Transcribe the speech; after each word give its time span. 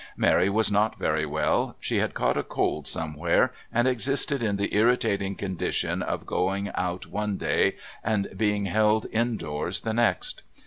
Mary 0.17 0.49
was 0.49 0.71
not 0.71 0.97
very 0.97 1.27
well; 1.27 1.75
she 1.79 1.97
had 1.97 2.15
caught 2.15 2.35
a 2.35 2.41
cold 2.41 2.87
somewhere, 2.87 3.53
and 3.71 3.87
existed 3.87 4.41
in 4.41 4.55
the 4.57 4.73
irritating 4.75 5.35
condition 5.35 6.01
of 6.01 6.25
going 6.25 6.71
out 6.73 7.05
one 7.05 7.37
day 7.37 7.75
and 8.03 8.27
being 8.35 8.65
held 8.65 9.05
indoors 9.11 9.81
the 9.81 9.93
next. 9.93 10.41